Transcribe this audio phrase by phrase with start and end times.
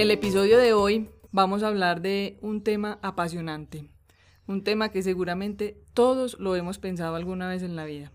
[0.00, 3.90] El episodio de hoy vamos a hablar de un tema apasionante,
[4.46, 8.10] un tema que seguramente todos lo hemos pensado alguna vez en la vida.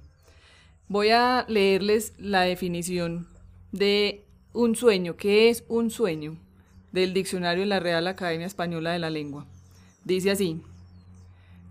[0.87, 3.27] Voy a leerles la definición
[3.71, 6.37] de un sueño, ¿qué es un sueño?
[6.91, 9.45] del diccionario de la Real Academia Española de la Lengua.
[10.05, 10.61] Dice así,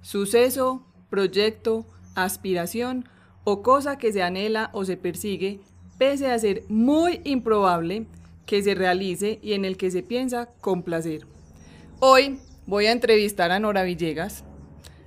[0.01, 3.09] suceso, proyecto, aspiración
[3.43, 5.59] o cosa que se anhela o se persigue,
[5.99, 8.07] pese a ser muy improbable,
[8.47, 11.27] que se realice y en el que se piensa con placer.
[12.01, 14.45] Hoy voy a entrevistar a Nora Villegas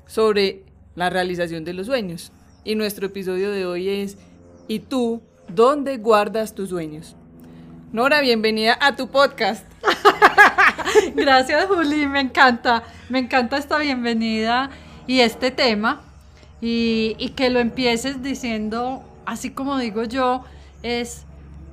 [0.05, 0.63] sobre
[0.95, 2.31] la realización de los sueños.
[2.63, 4.17] Y nuestro episodio de hoy es
[4.67, 7.15] ¿Y tú dónde guardas tus sueños?
[7.93, 9.65] Nora, bienvenida a tu podcast.
[11.15, 14.71] Gracias, Juli, me encanta, me encanta esta bienvenida
[15.07, 16.01] y este tema.
[16.59, 20.43] Y, y que lo empieces diciendo, así como digo yo,
[20.83, 21.26] es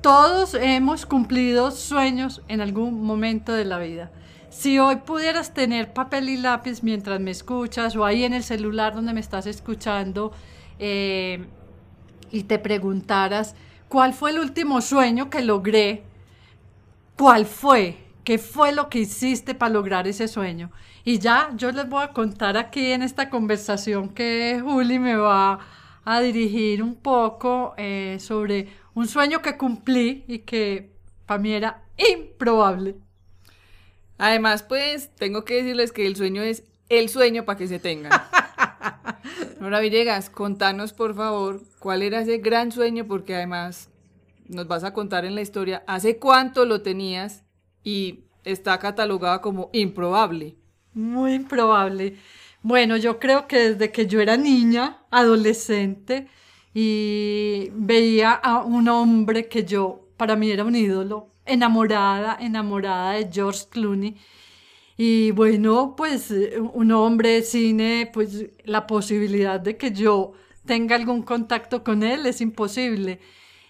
[0.05, 4.11] todos hemos cumplido sueños en algún momento de la vida.
[4.51, 8.93] Si hoy pudieras tener papel y lápiz mientras me escuchas o ahí en el celular
[8.93, 10.31] donde me estás escuchando
[10.77, 11.47] eh,
[12.29, 13.55] y te preguntaras
[13.89, 16.03] cuál fue el último sueño que logré,
[17.17, 20.69] cuál fue, qué fue lo que hiciste para lograr ese sueño.
[21.03, 25.61] Y ya yo les voy a contar aquí en esta conversación que Juli me va
[26.05, 30.89] a dirigir un poco eh, sobre un sueño que cumplí y que
[31.25, 32.95] para mí era improbable.
[34.17, 38.11] Además, pues tengo que decirles que el sueño es el sueño para que se tengan.
[39.59, 43.89] Nora Villegas, contanos por favor cuál era ese gran sueño, porque además
[44.47, 47.43] nos vas a contar en la historia hace cuánto lo tenías
[47.83, 50.55] y está catalogado como improbable.
[50.93, 52.17] Muy improbable.
[52.61, 56.27] Bueno, yo creo que desde que yo era niña, adolescente,
[56.77, 63.29] y veía a un hombre que yo, para mí era un ídolo, enamorada, enamorada de
[63.31, 64.17] George Clooney.
[64.97, 66.33] Y bueno, pues
[66.73, 70.33] un hombre de cine, pues la posibilidad de que yo
[70.65, 73.21] tenga algún contacto con él es imposible.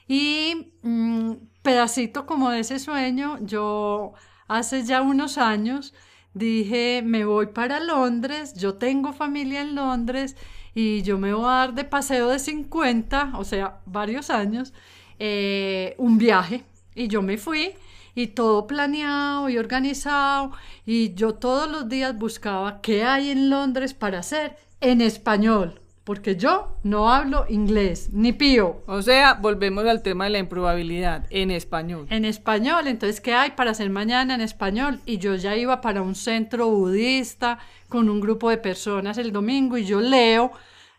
[0.08, 4.14] Y mm, pedacito como de ese sueño, yo
[4.48, 5.94] hace ya unos años
[6.34, 10.36] dije, me voy para Londres, yo tengo familia en Londres
[10.76, 14.74] y yo me voy a dar de paseo de 50, o sea, varios años,
[15.20, 16.66] eh, un viaje.
[16.94, 17.74] Y yo me fui
[18.14, 20.52] y todo planeado y organizado
[20.86, 26.36] y yo todos los días buscaba qué hay en Londres para hacer en español, porque
[26.36, 28.84] yo no hablo inglés, ni pío.
[28.86, 32.06] O sea, volvemos al tema de la improbabilidad, en español.
[32.12, 35.02] En español, entonces, ¿qué hay para hacer mañana en español?
[35.08, 37.58] Y yo ya iba para un centro budista
[37.90, 40.52] con un grupo de personas el domingo y yo leo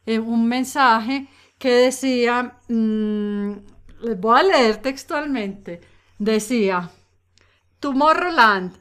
[0.07, 3.53] eh, un mensaje que decía, mm,
[4.03, 5.81] les voy a leer textualmente,
[6.19, 6.91] decía,
[7.79, 8.73] Tomorrowland,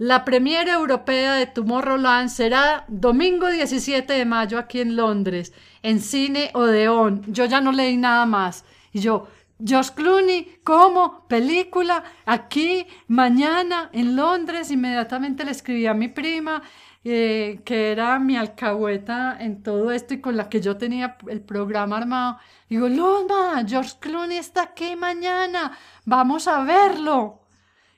[0.00, 5.52] la premiere europea de Tomorrowland será domingo 17 de mayo aquí en Londres,
[5.82, 7.22] en Cine Odeón.
[7.26, 8.64] Yo ya no leí nada más.
[8.94, 9.28] Y yo,
[9.58, 11.28] Josh Clooney, ¿cómo?
[11.28, 14.70] Película, aquí, mañana, en Londres.
[14.70, 16.62] Inmediatamente le escribí a mi prima,
[17.04, 21.42] eh, que era mi alcahueta en todo esto y con la que yo tenía el
[21.42, 22.38] programa armado.
[22.70, 27.42] Digo, Loma, George Clooney está aquí mañana, vamos a verlo.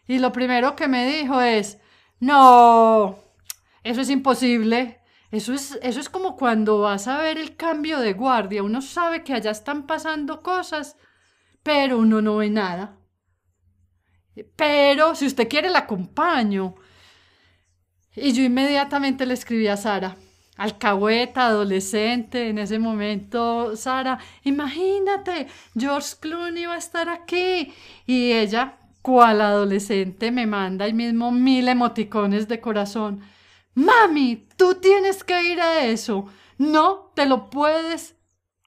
[0.09, 1.79] Y lo primero que me dijo es,
[2.23, 3.19] no,
[3.83, 5.01] eso es imposible.
[5.33, 8.63] Eso es, eso es como cuando vas a ver el cambio de guardia.
[8.63, 10.97] Uno sabe que allá están pasando cosas,
[11.65, 12.97] pero uno no ve nada.
[14.55, 16.77] Pero si usted quiere, la acompaño.
[18.15, 20.17] Y yo inmediatamente le escribí a Sara,
[20.57, 27.75] alcahueta, adolescente, en ese momento, Sara, imagínate, George Clooney va a estar aquí.
[28.07, 33.21] Y ella, cual adolescente me manda el mismo mil emoticones de corazón.
[33.75, 36.27] Mami, tú tienes que ir a eso.
[36.59, 38.17] No te lo puedes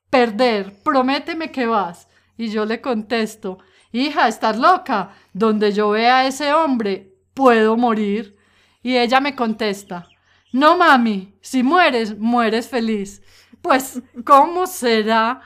[0.10, 0.74] perder.
[0.84, 2.08] Prométeme que vas.
[2.38, 3.60] Y yo le contesto,
[3.92, 5.12] hija, estás loca.
[5.34, 8.38] Donde yo vea a ese hombre, puedo morir.
[8.84, 10.08] Y ella me contesta,
[10.52, 13.24] no mami, si mueres, mueres feliz.
[13.62, 15.42] Pues, ¿cómo será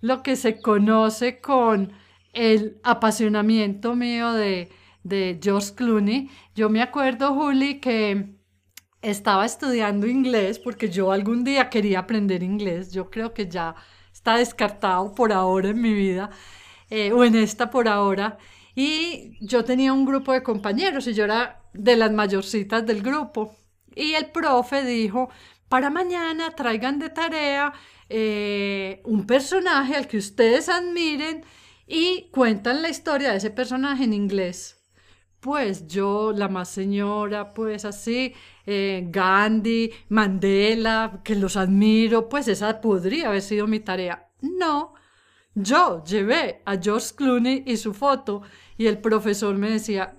[0.00, 1.92] lo que se conoce con
[2.34, 4.70] el apasionamiento mío de,
[5.02, 6.30] de George Clooney.
[6.54, 8.34] Yo me acuerdo, Juli, que
[9.02, 12.92] estaba estudiando inglés porque yo algún día quería aprender inglés.
[12.92, 13.74] Yo creo que ya
[14.12, 16.30] está descartado por ahora en mi vida,
[16.90, 18.38] eh, o en esta por ahora.
[18.74, 23.54] Y yo tenía un grupo de compañeros y yo era de las mayorcitas del grupo.
[23.94, 25.30] Y el profe dijo,
[25.68, 27.72] para mañana traigan de tarea
[28.08, 31.44] eh, un personaje al que ustedes admiren
[31.86, 34.80] y cuentan la historia de ese personaje en inglés.
[35.40, 38.34] Pues yo, la más señora, pues así,
[38.64, 44.30] eh, Gandhi, Mandela, que los admiro, pues esa podría haber sido mi tarea.
[44.40, 44.94] No,
[45.54, 48.42] yo llevé a George Clooney y su foto
[48.78, 50.16] y el profesor me decía,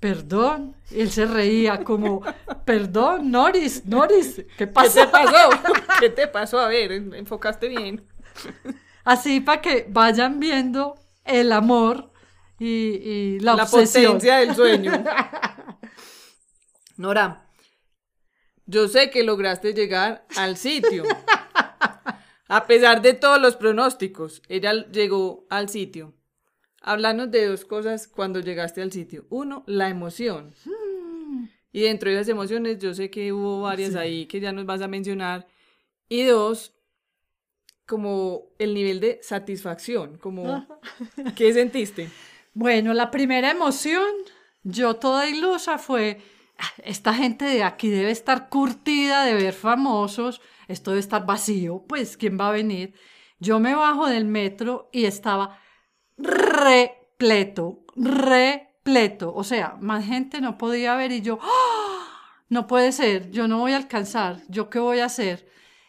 [0.00, 2.22] perdón, y él se reía como,
[2.66, 5.00] perdón, Norris, Norris, ¿qué pasó?
[5.00, 5.50] ¿Qué te pasó?
[6.00, 6.60] ¿Qué te pasó?
[6.60, 8.04] A ver, enfocaste bien.
[9.08, 12.12] Así para que vayan viendo el amor
[12.58, 14.04] y, la, la obsesión.
[14.04, 14.92] potencia del sueño.
[16.98, 17.48] Nora,
[18.66, 21.04] yo sé que lograste llegar al sitio.
[22.48, 26.14] A pesar de todos los pronósticos, ella llegó al sitio.
[26.82, 29.24] Háblanos de dos cosas cuando llegaste al sitio.
[29.30, 30.54] Uno, la emoción.
[31.72, 34.82] Y dentro de esas emociones, yo sé que hubo varias ahí que ya nos vas
[34.82, 35.46] a mencionar.
[36.10, 36.74] Y dos,
[37.88, 40.66] como el nivel de satisfacción, como
[41.34, 42.10] ¿qué sentiste?
[42.52, 44.04] Bueno, la primera emoción,
[44.62, 46.20] yo toda ilusa fue,
[46.58, 51.82] "Ah, esta gente de aquí debe estar curtida de ver famosos, esto debe estar vacío,
[51.88, 52.92] pues ¿quién va a venir?
[53.40, 55.58] Yo me bajo del metro y estaba
[56.18, 62.34] repleto, repleto, o sea, más gente no podía ver y yo, ¡ah!
[62.50, 65.48] no puede ser, yo no voy a alcanzar, yo qué voy a hacer.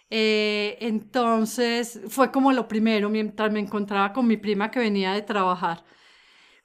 [0.10, 5.22] Eh, entonces fue como lo primero mientras me encontraba con mi prima que venía de
[5.22, 5.84] trabajar.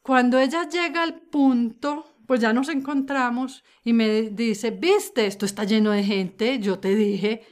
[0.03, 5.65] Cuando ella llega al punto, pues ya nos encontramos y me dice, viste, esto está
[5.65, 7.47] lleno de gente, yo te dije.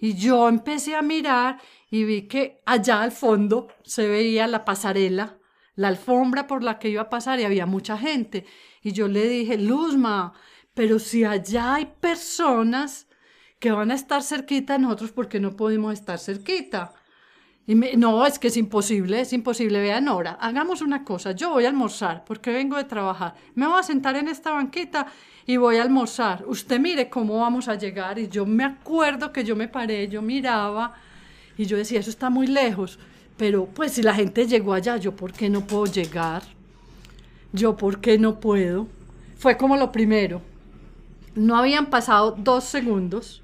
[0.00, 1.60] Y yo empecé a mirar
[1.90, 5.38] y vi que allá al fondo se veía la pasarela,
[5.74, 8.44] la alfombra por la que iba a pasar y había mucha gente.
[8.82, 10.34] Y yo le dije, Luzma,
[10.74, 13.07] pero si allá hay personas
[13.58, 16.92] que van a estar cerquita de nosotros, ¿por qué no podemos estar cerquita?
[17.66, 19.80] Y me- no, es que es imposible, es imposible.
[19.80, 21.32] Vean, Nora, hagamos una cosa.
[21.32, 23.34] Yo voy a almorzar porque vengo de trabajar.
[23.54, 25.06] Me voy a sentar en esta banquita
[25.46, 26.44] y voy a almorzar.
[26.46, 28.18] Usted mire cómo vamos a llegar.
[28.18, 30.94] Y yo me acuerdo que yo me paré, yo miraba
[31.58, 32.98] y yo decía, eso está muy lejos.
[33.36, 36.42] Pero pues si la gente llegó allá, ¿yo por qué no puedo llegar?
[37.52, 38.86] ¿Yo por qué no puedo?
[39.38, 40.40] Fue como lo primero.
[41.34, 43.42] No habían pasado dos segundos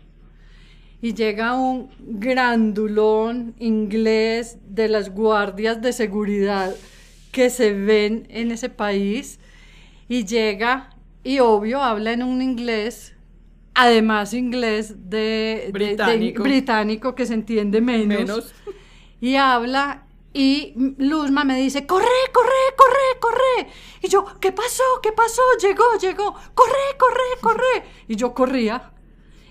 [1.05, 6.75] y llega un grandulón inglés de las guardias de seguridad
[7.31, 9.39] que se ven en ese país
[10.09, 10.89] y llega
[11.23, 13.15] y obvio habla en un inglés
[13.75, 16.43] además inglés de, de- de- Británico.
[16.43, 18.55] británico que se entiende menos, Menos.
[19.21, 23.69] y habla y Luzma me dice, corre, corre, corre, corre.
[24.03, 24.83] Y yo, ¿qué pasó?
[25.03, 25.43] ¿Qué pasó?
[25.63, 26.35] Llegó, llegó.
[26.55, 27.83] Corre, corre, corre.
[28.09, 28.91] Y yo corría.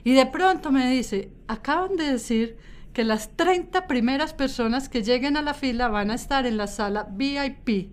[0.04, 2.58] Y de pronto me dice, acaban de decir
[2.94, 6.68] que las 30 primeras personas que lleguen a la fila van a estar en la
[6.68, 7.90] sala VIP,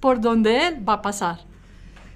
[0.00, 1.40] por donde él va a pasar.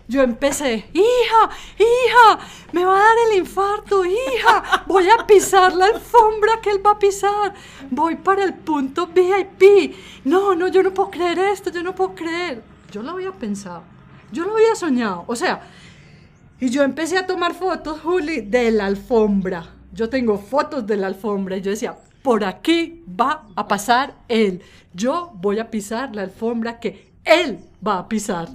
[0.08, 2.38] Yo empecé, hija, hija,
[2.72, 6.92] me va a dar el infarto, hija, voy a pisar la alfombra que él va
[6.92, 7.54] a pisar,
[7.90, 9.96] voy para el punto VIP.
[10.24, 12.62] No, no, yo no puedo creer esto, yo no puedo creer.
[12.92, 13.82] Yo lo había pensado,
[14.30, 15.60] yo lo había soñado, o sea,
[16.60, 19.66] y yo empecé a tomar fotos, Juli, de la alfombra.
[19.92, 24.62] Yo tengo fotos de la alfombra y yo decía, por aquí va a pasar él.
[24.92, 28.48] Yo voy a pisar la alfombra que él va a pisar.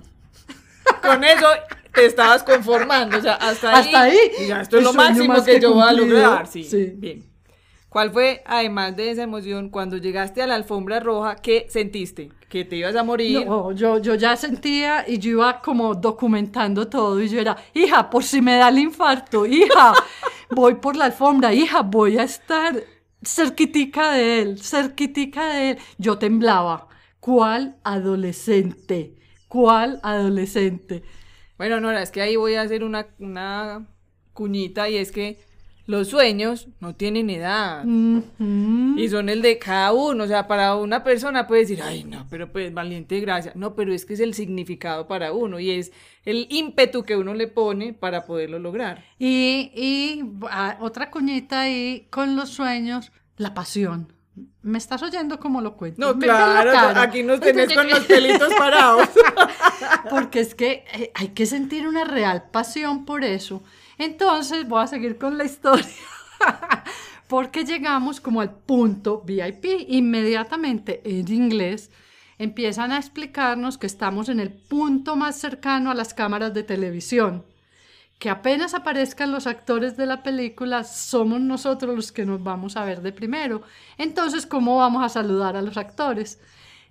[1.01, 1.46] Con eso
[1.93, 3.86] te estabas conformando, o sea, hasta ahí.
[3.86, 4.17] Hasta ahí.
[4.39, 6.48] y ya, esto es lo máximo que, que yo voy a lograr.
[6.48, 6.93] Sí, Sí.
[6.96, 7.31] Bien.
[7.91, 12.31] ¿Cuál fue, además de esa emoción, cuando llegaste a la alfombra roja, qué sentiste?
[12.48, 13.45] ¿Que te ibas a morir?
[13.45, 18.10] No, yo, yo ya sentía y yo iba como documentando todo y yo era, hija,
[18.10, 19.93] por si me da el infarto, hija,
[20.51, 22.81] voy por la alfombra, hija, voy a estar
[23.21, 25.77] cerquitica de él, cerquitica de él.
[25.98, 26.88] Yo temblaba.
[27.19, 29.17] ¿Cuál adolescente?
[29.50, 31.03] ¿Cuál adolescente?
[31.57, 33.86] Bueno, Nora, es que ahí voy a hacer una, una
[34.31, 35.50] cuñita y es que
[35.86, 37.84] los sueños no tienen edad.
[37.86, 42.28] Y son el de cada uno, o sea, para una persona puede decir, ay, no,
[42.30, 43.52] pero pues valiente gracia.
[43.56, 45.92] No, pero es que es el significado para uno y es
[46.26, 49.04] el ímpetu que uno le pone para poderlo lograr.
[49.18, 54.14] Y, y ah, otra cuñita ahí con los sueños, la pasión.
[54.64, 56.00] ¿Me estás oyendo como lo cuento?
[56.00, 59.10] No, claro, aquí nos tenés con los pelitos parados.
[60.10, 63.64] Porque es que eh, hay que sentir una real pasión por eso.
[64.01, 65.86] Entonces voy a seguir con la historia.
[67.27, 69.65] Porque llegamos como al punto VIP.
[69.89, 71.91] Inmediatamente en inglés
[72.39, 77.46] empiezan a explicarnos que estamos en el punto más cercano a las cámaras de televisión.
[78.17, 82.86] Que apenas aparezcan los actores de la película, somos nosotros los que nos vamos a
[82.86, 83.62] ver de primero.
[84.00, 86.39] Entonces, ¿cómo vamos a saludar a los actores?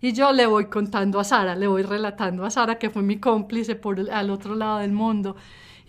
[0.01, 3.19] Y yo le voy contando a Sara, le voy relatando a Sara, que fue mi
[3.19, 5.35] cómplice por al otro lado del mundo.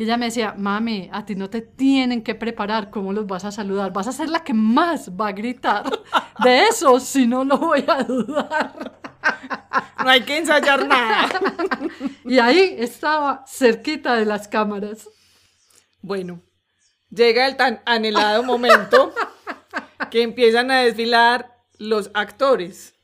[0.01, 3.45] Y ella me decía, mami, a ti no te tienen que preparar cómo los vas
[3.45, 5.83] a saludar, vas a ser la que más va a gritar.
[6.43, 8.99] De eso, si no lo voy a dudar.
[10.03, 11.29] No hay que ensayar nada.
[12.25, 15.07] Y ahí estaba, cerquita de las cámaras.
[16.01, 16.41] Bueno,
[17.11, 19.13] llega el tan anhelado momento
[20.09, 22.95] que empiezan a desfilar los actores.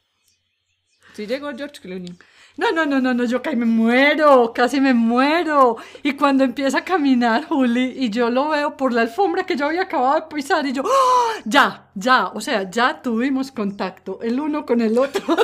[1.14, 2.18] Sí llegó George Clooney.
[2.58, 5.78] No, no, no, no, no, yo casi me muero, casi me muero.
[6.02, 9.68] Y cuando empieza a caminar Juli y yo lo veo por la alfombra que yo
[9.68, 11.42] había acabado de pisar y yo, ¡ah!
[11.46, 15.24] ya, ya, o sea, ya tuvimos contacto el uno con el otro.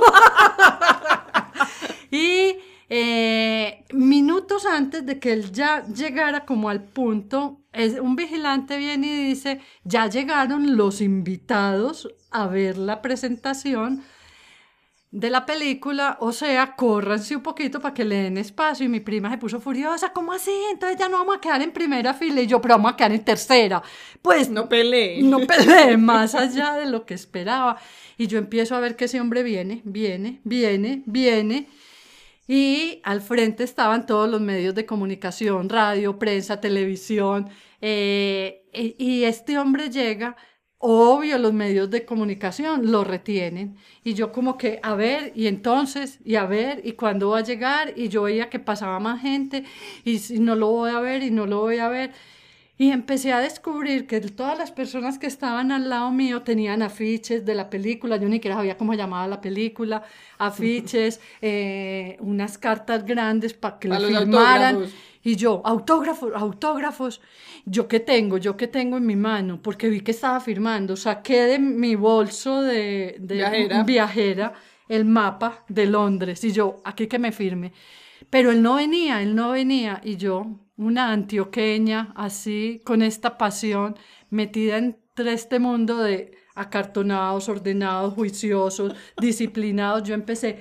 [2.12, 2.55] y
[2.89, 9.08] eh, minutos antes de que él ya llegara como al punto, es, un vigilante viene
[9.08, 14.03] y dice, ya llegaron los invitados a ver la presentación
[15.15, 18.84] de la película, o sea, córranse un poquito para que le den espacio.
[18.86, 20.51] Y mi prima se puso furiosa, ¿cómo así?
[20.72, 22.41] Entonces ya no vamos a quedar en primera fila.
[22.41, 23.84] Y yo, pero vamos a quedar en tercera.
[24.24, 25.22] Pues No peleé.
[25.22, 27.77] no peleé más allá de lo que esperaba.
[28.17, 31.67] Y yo empiezo a ver que ese hombre viene, viene, viene, viene.
[32.48, 37.50] Y al frente estaban todos los medios de comunicación, radio, prensa, televisión.
[37.86, 40.38] eh, y- y este hombre llega,
[40.86, 43.78] obvio, los medios de comunicación lo retienen.
[44.04, 47.44] Y yo como que, a ver, y entonces, y a ver, y cuándo va a
[47.44, 47.94] llegar.
[47.96, 49.63] Y yo veía que pasaba más gente,
[50.04, 52.12] y si no lo voy a ver, y no lo voy a ver.
[52.78, 57.46] Y empecé a descubrir que todas las personas que estaban al lado mío tenían afiches
[57.46, 60.04] de la película, yo ni siquiera sabía cómo llamaba la película,
[60.38, 64.75] afiches, eh, unas cartas grandes para que firmaran.
[64.75, 64.94] autógrafos.
[65.24, 67.22] Y yo, autógrafos, autógrafos,
[67.65, 71.44] yo qué tengo, yo qué tengo en mi mano, porque vi que estaba firmando, saqué
[71.44, 73.84] de mi bolso de, de Viajera.
[73.84, 74.53] viajera
[74.89, 77.72] el mapa de Londres y yo, aquí que me firme.
[78.30, 83.98] Pero él no venía, él no venía y yo, una antioqueña así, con esta pasión,
[84.30, 90.60] metida entre este mundo de acartonados, ordenados, juiciosos, disciplinados, yo empecé,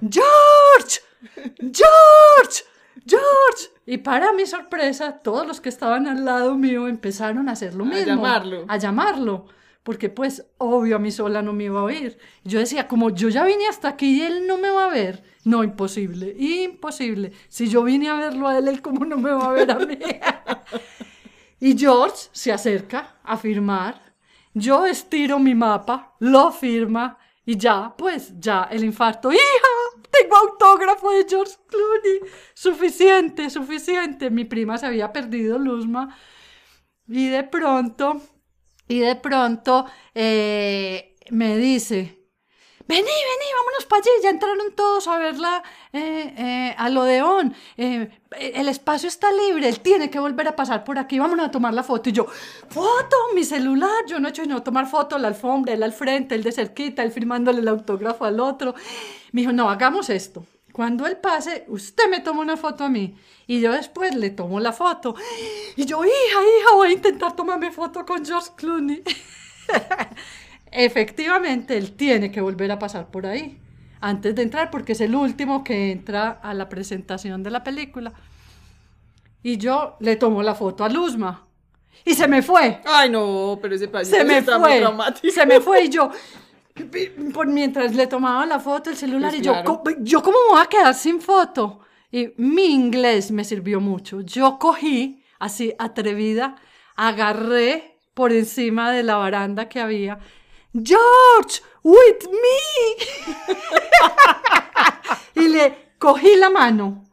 [0.00, 1.00] George,
[1.58, 2.64] George,
[3.06, 3.68] George.
[3.86, 7.84] Y para mi sorpresa, todos los que estaban al lado mío empezaron a hacer lo
[7.84, 8.06] A mismo.
[8.06, 8.64] llamarlo.
[8.68, 9.46] A llamarlo.
[9.82, 12.18] Porque pues obvio a mí sola no me iba a oír.
[12.44, 15.24] Yo decía, como yo ya vine hasta aquí y él no me va a ver.
[15.44, 17.32] No, imposible, imposible.
[17.48, 19.78] Si yo vine a verlo a él, él cómo no me va a ver a
[19.78, 19.98] mí.
[21.60, 24.12] y George se acerca a firmar.
[24.52, 27.18] Yo estiro mi mapa, lo firma
[27.50, 29.32] y ya, pues ya el infarto.
[29.32, 29.40] ¡Hija!
[30.08, 32.32] Tengo autógrafo de George Clooney.
[32.54, 34.30] Suficiente, suficiente.
[34.30, 36.16] Mi prima se había perdido Luzma.
[37.08, 38.20] Y de pronto,
[38.86, 42.19] y de pronto eh, me dice,
[42.90, 44.10] vení, vení, vámonos para allí.
[44.22, 47.54] Ya entraron todos a verla eh, eh, a lo de On.
[47.76, 51.18] Eh, el espacio está libre, él tiene que volver a pasar por aquí.
[51.18, 52.08] Vámonos a tomar la foto.
[52.10, 52.26] Y yo,
[52.68, 54.04] foto, mi celular.
[54.08, 57.02] Yo no he hecho sino tomar foto, la alfombra, él al frente, él de cerquita,
[57.02, 58.74] él firmándole el autógrafo al otro.
[59.32, 60.44] Me dijo, no, hagamos esto.
[60.72, 63.16] Cuando él pase, usted me toma una foto a mí
[63.46, 65.14] y yo después le tomo la foto.
[65.76, 69.02] Y yo, hija, hija, voy a intentar tomarme foto con George Clooney.
[70.72, 73.58] Efectivamente, él tiene que volver a pasar por ahí
[74.00, 78.12] antes de entrar porque es el último que entra a la presentación de la película.
[79.42, 81.46] Y yo le tomo la foto a Luzma
[82.04, 85.32] y se me fue Ay, no, pero ese pasito se me está muy fue, traumático.
[85.34, 86.10] se me fue y yo,
[87.32, 89.82] por mientras le tomaba la foto, el celular, Pues y yo, claro.
[89.82, 91.80] "Co- yo cómo me voy a quedar sin foto.
[92.12, 94.20] Y mi inglés me sirvió mucho.
[94.22, 96.56] Yo cogí, así atrevida,
[96.96, 100.18] agarré por encima de la baranda que había,
[100.72, 103.04] George, with me.
[105.42, 107.04] y le cogí la mano.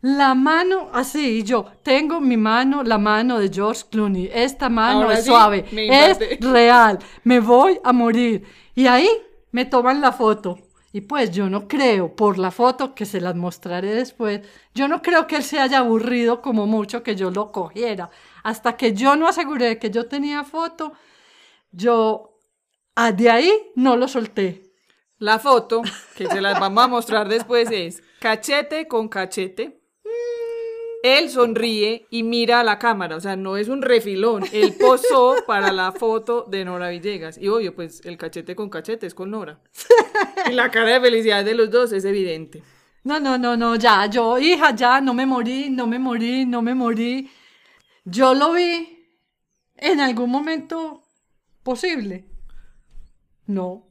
[0.00, 4.30] La mano así, y yo tengo mi mano, la mano de George Clooney.
[4.32, 8.44] Esta mano Ahora es sí, suave, es real, me voy a morir.
[8.74, 9.08] Y ahí
[9.50, 10.58] me toman la foto.
[10.92, 14.42] Y pues yo no creo, por la foto que se las mostraré después,
[14.74, 18.10] yo no creo que él se haya aburrido como mucho que yo lo cogiera.
[18.42, 20.92] Hasta que yo no aseguré que yo tenía foto,
[21.72, 22.33] yo
[22.96, 24.72] Ah, de ahí no lo solté.
[25.18, 25.82] La foto,
[26.16, 29.80] que se las vamos a mostrar después, es cachete con cachete.
[31.02, 34.42] Él sonríe y mira a la cámara, o sea, no es un refilón.
[34.52, 37.36] Él posó para la foto de Nora Villegas.
[37.36, 39.60] Y obvio, pues el cachete con cachete es con Nora.
[40.50, 42.62] Y la cara de felicidad de los dos es evidente.
[43.02, 46.62] No, no, no, no, ya, yo, hija, ya, no me morí, no me morí, no
[46.62, 47.30] me morí.
[48.04, 49.06] Yo lo vi
[49.76, 51.02] en algún momento
[51.62, 52.33] posible.
[53.46, 53.86] No.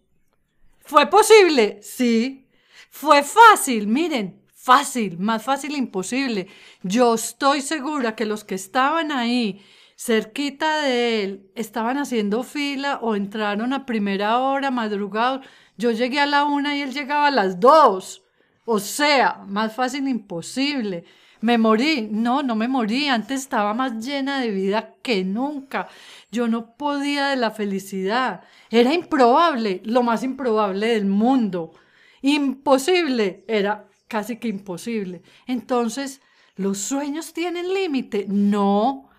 [0.80, 1.80] ¿Fue posible?
[1.82, 2.48] Sí.
[2.90, 3.88] ¿Fue fácil?
[3.88, 6.48] Miren, fácil, más fácil imposible.
[6.84, 9.62] Yo estoy segura que los que estaban ahí
[9.98, 15.46] cerquita de él estaban haciendo fila o entraron a primera hora, madrugados.
[15.78, 18.24] Yo llegué a la una y él llegaba a las dos.
[18.66, 21.06] O sea, más fácil imposible.
[21.44, 22.08] Me morí.
[22.10, 23.10] No, no me morí.
[23.10, 25.90] Antes estaba más llena de vida que nunca.
[26.32, 28.46] Yo no podía de la felicidad.
[28.70, 31.74] Era improbable, lo más improbable del mundo.
[32.22, 33.44] Imposible.
[33.46, 35.22] Era casi que imposible.
[35.46, 36.22] Entonces,
[36.56, 38.26] ¿los sueños tienen límite?
[38.30, 39.10] No.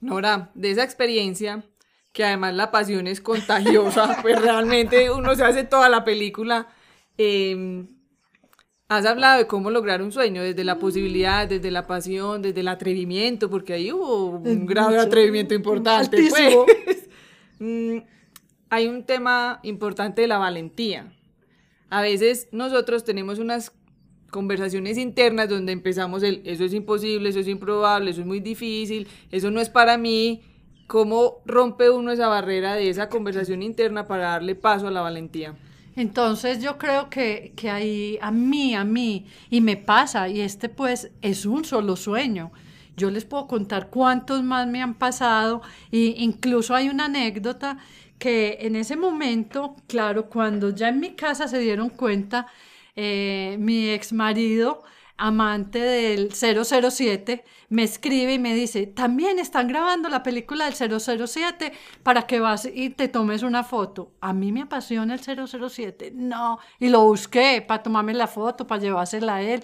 [0.00, 1.62] Nora, de esa experiencia,
[2.12, 6.68] que además la pasión es contagiosa, pues realmente uno se hace toda la película.
[7.18, 7.84] Eh,
[8.90, 12.68] Has hablado de cómo lograr un sueño, desde la posibilidad, desde la pasión, desde el
[12.68, 16.28] atrevimiento, porque ahí hubo un grado de atrevimiento importante.
[16.30, 17.08] Pues.
[17.60, 18.02] Mm,
[18.70, 21.12] hay un tema importante de la valentía.
[21.90, 23.72] A veces nosotros tenemos unas
[24.30, 29.08] conversaciones internas donde empezamos el eso es imposible, eso es improbable, eso es muy difícil,
[29.32, 30.42] eso no es para mí.
[30.86, 35.56] ¿Cómo rompe uno esa barrera de esa conversación interna para darle paso a la valentía?
[35.98, 40.68] Entonces yo creo que, que ahí a mí, a mí, y me pasa, y este
[40.68, 42.52] pues es un solo sueño.
[42.96, 47.78] Yo les puedo contar cuántos más me han pasado, e incluso hay una anécdota
[48.16, 52.46] que en ese momento, claro, cuando ya en mi casa se dieron cuenta,
[52.94, 54.84] eh, mi ex marido
[55.18, 61.72] amante del 007, me escribe y me dice, también están grabando la película del 007
[62.02, 64.12] para que vas y te tomes una foto.
[64.20, 68.80] A mí me apasiona el 007, no, y lo busqué para tomarme la foto, para
[68.80, 69.62] llevársela a él,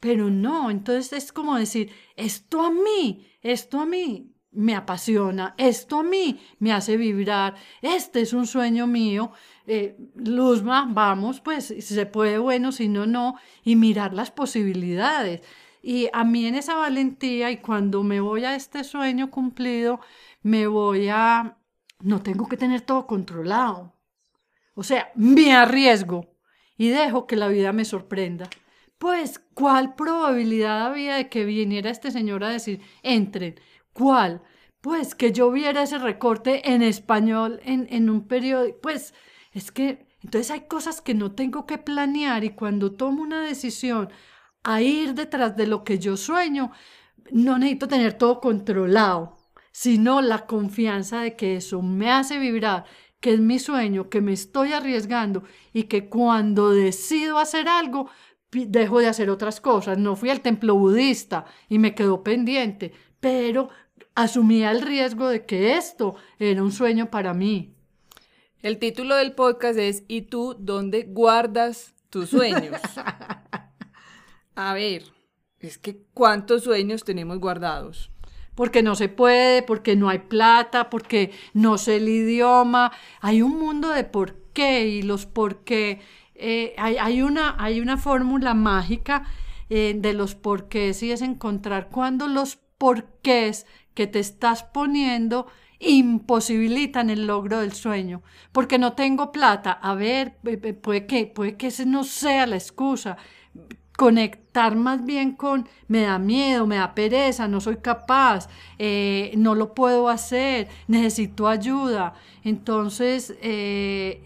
[0.00, 5.98] pero no, entonces es como decir, esto a mí, esto a mí me apasiona, esto
[5.98, 9.32] a mí me hace vibrar, este es un sueño mío,
[9.66, 15.42] eh, Luzma, vamos, pues si se puede, bueno, si no, no, y mirar las posibilidades.
[15.82, 20.00] Y a mí en esa valentía y cuando me voy a este sueño cumplido,
[20.42, 21.58] me voy a,
[22.00, 23.94] no tengo que tener todo controlado.
[24.74, 26.26] O sea, me arriesgo
[26.76, 28.48] y dejo que la vida me sorprenda.
[28.98, 33.60] Pues, ¿cuál probabilidad había de que viniera este señor a decir, entren?
[33.94, 34.42] ¿Cuál?
[34.82, 38.78] Pues que yo viera ese recorte en español en, en un periódico.
[38.82, 39.14] Pues
[39.52, 44.10] es que entonces hay cosas que no tengo que planear y cuando tomo una decisión
[44.62, 46.72] a ir detrás de lo que yo sueño,
[47.30, 49.36] no necesito tener todo controlado,
[49.70, 52.84] sino la confianza de que eso me hace vibrar,
[53.20, 58.08] que es mi sueño, que me estoy arriesgando y que cuando decido hacer algo,
[58.50, 59.98] dejo de hacer otras cosas.
[59.98, 63.68] No fui al templo budista y me quedó pendiente, pero
[64.14, 67.74] asumía el riesgo de que esto era un sueño para mí.
[68.62, 72.80] El título del podcast es ¿Y tú dónde guardas tus sueños?
[74.54, 75.04] A ver,
[75.60, 78.10] es que ¿cuántos sueños tenemos guardados?
[78.54, 82.92] Porque no se puede, porque no hay plata, porque no sé el idioma.
[83.20, 86.00] Hay un mundo de por qué y los por qué.
[86.36, 89.24] Eh, hay, una, hay una fórmula mágica
[89.68, 95.46] eh, de los porqués y es encontrar cuando los porqués que te estás poniendo
[95.80, 98.20] imposibilitan el logro del sueño,
[98.52, 99.72] porque no tengo plata.
[99.72, 100.36] A ver,
[100.82, 103.16] puede que, puede que ese no sea la excusa.
[103.96, 109.54] Conectar más bien con me da miedo, me da pereza, no soy capaz, eh, no
[109.54, 112.12] lo puedo hacer, necesito ayuda.
[112.42, 114.22] Entonces, eh,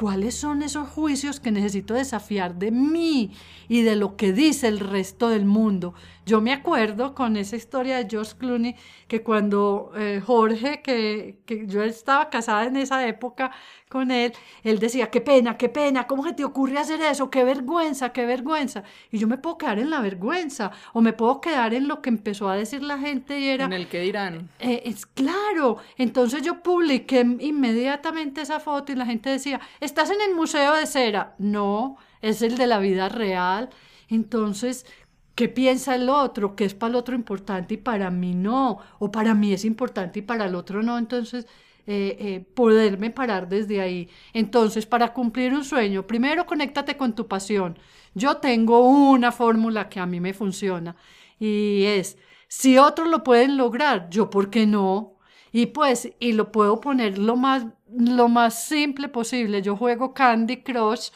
[0.00, 3.32] ¿Cuáles son esos juicios que necesito desafiar de mí
[3.68, 5.92] y de lo que dice el resto del mundo?
[6.30, 8.76] Yo me acuerdo con esa historia de George Clooney
[9.08, 13.50] que cuando eh, Jorge, que, que, yo estaba casada en esa época
[13.88, 17.30] con él, él decía, qué pena, qué pena, ¿cómo se te ocurre hacer eso?
[17.30, 18.84] Qué vergüenza, qué vergüenza.
[19.10, 22.10] Y yo me puedo quedar en la vergüenza o me puedo quedar en lo que
[22.10, 23.64] empezó a decir la gente y era...
[23.64, 24.50] En el que dirán.
[24.60, 25.78] Eh, es claro.
[25.96, 30.86] Entonces yo publiqué inmediatamente esa foto y la gente decía, ¿estás en el Museo de
[30.86, 31.34] Cera?
[31.38, 33.68] No, es el de la vida real.
[34.08, 34.86] Entonces,
[35.34, 36.54] ¿Qué piensa el otro?
[36.56, 38.78] ¿Qué es para el otro importante y para mí no?
[38.98, 40.98] O para mí es importante y para el otro no.
[40.98, 41.46] Entonces,
[41.86, 44.08] eh, eh, poderme parar desde ahí.
[44.34, 47.78] Entonces, para cumplir un sueño, primero conéctate con tu pasión.
[48.14, 50.96] Yo tengo una fórmula que a mí me funciona
[51.38, 55.16] y es, si otros lo pueden lograr, yo, ¿por qué no?
[55.52, 59.62] Y pues, y lo puedo poner lo más, lo más simple posible.
[59.62, 61.10] Yo juego Candy Crush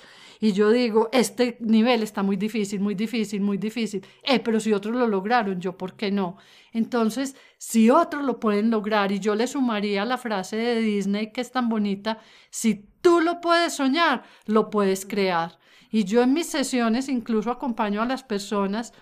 [0.45, 4.05] y yo digo, este nivel está muy difícil, muy difícil, muy difícil.
[4.23, 6.37] Eh, pero si otros lo lograron, yo, ¿por qué no?
[6.75, 11.41] Entonces, si otros lo pueden lograr, y yo le sumaría la frase de Disney que
[11.41, 12.19] es tan bonita,
[12.51, 15.59] si tú lo puedes soñar, lo puedes crear.
[15.91, 18.93] Y yo en mis sesiones incluso acompaño a las personas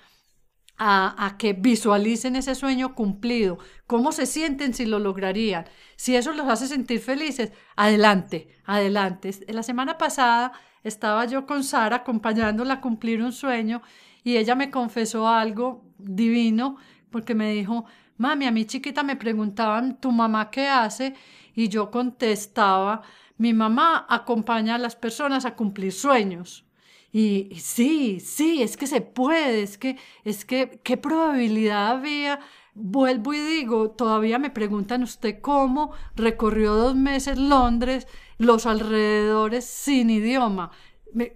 [0.78, 5.66] a, que visualicen ese sueño cumplido, cómo se sienten si lo lograrían.
[5.96, 9.30] Si eso los hace sentir felices, adelante, adelante.
[9.48, 13.82] La semana pasada estaba yo con Sara acompañándola a cumplir un sueño
[14.24, 16.76] y ella me confesó algo divino
[17.10, 17.84] porque me dijo,
[18.16, 21.14] mami, a mi chiquita me preguntaban, ¿tu mamá qué hace?
[21.54, 23.02] Y yo contestaba,
[23.36, 26.64] mi mamá acompaña a las personas a cumplir sueños.
[27.12, 32.40] Y, sí, sí, es que se puede, es que, es que, ¿qué probabilidad había?
[32.74, 38.06] Vuelvo y digo, todavía me preguntan usted cómo recorrió dos meses Londres,
[38.38, 40.70] los alrededores sin idioma,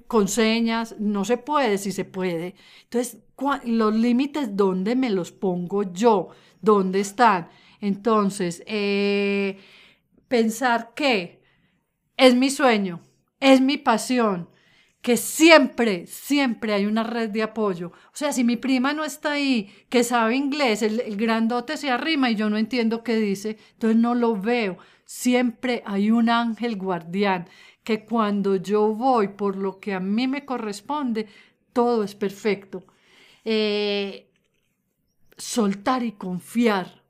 [0.07, 2.55] con señas, no se puede, si se puede.
[2.85, 3.19] Entonces,
[3.65, 6.29] los límites, ¿dónde me los pongo yo?
[6.63, 7.51] ¿Dónde están?
[7.83, 9.59] Entonces, eh,
[10.29, 11.43] pensar que
[12.17, 13.01] es mi sueño,
[13.41, 14.49] es mi pasión,
[15.07, 17.93] que siempre, siempre hay una red de apoyo.
[18.07, 22.29] O sea, si mi prima no está ahí, que sabe inglés, el, grandote se arrima
[22.29, 24.79] y yo no entiendo qué dice, entonces no lo veo.
[25.05, 27.49] Siempre hay un ángel guardián
[27.85, 31.29] que cuando yo voy por lo que a mí me corresponde,
[31.73, 32.83] todo es perfecto.
[33.45, 34.29] Eh,
[35.37, 37.05] soltar y confiar.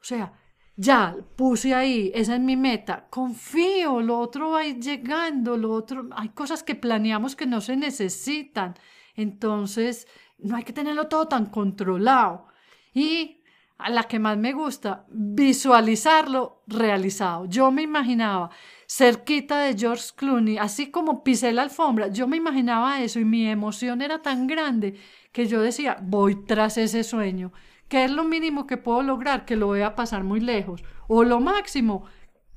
[0.00, 0.39] O sea,
[0.80, 5.72] ya puse ahí, esa es mi meta, confío, lo otro va a ir llegando, lo
[5.72, 8.74] otro, hay cosas que planeamos que no se necesitan,
[9.14, 10.06] entonces
[10.38, 12.46] no hay que tenerlo todo tan controlado.
[12.94, 13.42] Y
[13.76, 17.44] a la que más me gusta, visualizarlo realizado.
[17.44, 18.50] Yo me imaginaba
[18.86, 23.46] cerquita de George Clooney, así como pisé la alfombra, yo me imaginaba eso y mi
[23.46, 24.98] emoción era tan grande
[25.30, 27.52] que yo decía, voy tras ese sueño.
[27.90, 29.44] ¿Qué es lo mínimo que puedo lograr?
[29.44, 30.84] Que lo voy a pasar muy lejos.
[31.08, 32.06] O lo máximo,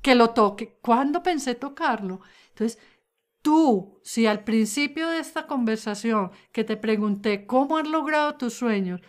[0.00, 0.78] que lo toque.
[0.80, 2.20] ¿Cuándo pensé tocarlo?
[2.50, 2.78] Entonces,
[3.42, 9.00] tú, si al principio de esta conversación que te pregunté cómo has logrado tus sueños,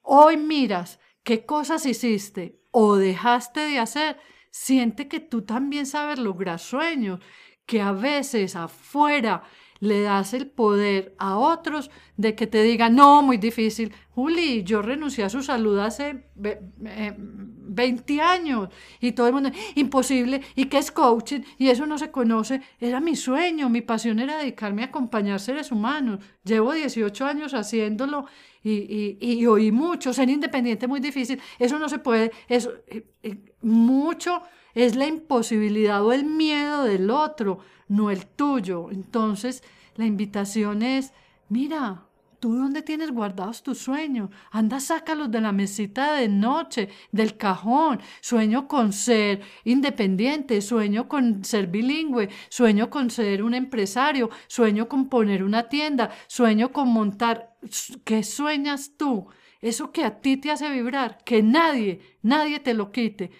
[0.00, 4.18] hoy miras qué cosas hiciste o dejaste de hacer,
[4.50, 7.20] siente que tú también sabes lograr sueños,
[7.66, 9.42] que a veces afuera
[9.80, 13.92] le das el poder a otros de que te digan, no, muy difícil.
[14.14, 18.68] Juli, yo renuncié a su salud hace 20 eh, años
[19.00, 22.60] y todo el mundo, imposible, y qué es coaching, y eso no se conoce.
[22.80, 26.18] Era mi sueño, mi pasión era dedicarme a acompañar seres humanos.
[26.42, 28.26] Llevo 18 años haciéndolo
[28.64, 31.40] y, y, oí mucho, ser independiente muy difícil.
[31.58, 34.42] Eso no se puede, eso, eh, eh, mucho
[34.74, 38.90] es la imposibilidad o el miedo del otro no el tuyo.
[38.90, 39.62] Entonces,
[39.96, 41.12] la invitación es,
[41.48, 42.08] mira,
[42.40, 44.30] ¿Tú dónde tienes guardados tus sueños?
[44.52, 48.00] Anda, sácalos de la mesita de noche, del cajón.
[48.20, 55.08] Sueño con ser independiente, sueño con ser bilingüe, sueño con ser un empresario, sueño con
[55.08, 57.56] poner una tienda, sueño con montar.
[58.04, 59.26] ¿Qué sueñas tú?
[59.60, 63.32] Eso que a ti te hace vibrar, que nadie, nadie te lo quite.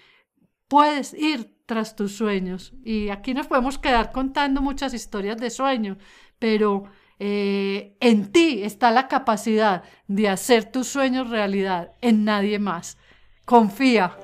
[0.68, 2.72] Puedes ir tras tus sueños.
[2.84, 5.98] Y aquí nos podemos quedar contando muchas historias de sueños,
[6.38, 6.84] pero
[7.18, 12.96] eh, en ti está la capacidad de hacer tus sueños realidad, en nadie más.
[13.44, 14.16] Confía.